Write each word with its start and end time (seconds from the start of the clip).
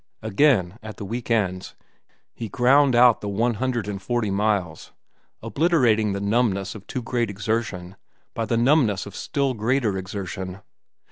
Again, 0.23 0.79
at 0.81 0.97
the 0.97 1.05
week 1.05 1.29
ends, 1.29 1.75
he 2.33 2.49
ground 2.49 2.95
out 2.95 3.21
the 3.21 3.29
one 3.29 3.53
hundred 3.61 3.87
and 3.87 4.01
forty 4.01 4.31
miles, 4.31 4.91
obliterating 5.43 6.13
the 6.13 6.19
numbness 6.19 6.73
of 6.73 6.87
too 6.87 7.03
great 7.03 7.29
exertion 7.29 7.95
by 8.33 8.45
the 8.45 8.57
numbness 8.57 9.05
of 9.05 9.15
still 9.15 9.53
greater 9.53 9.99
exertion. 9.99 10.61